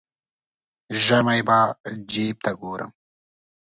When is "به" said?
1.47-1.57